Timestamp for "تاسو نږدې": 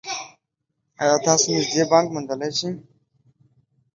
1.27-1.83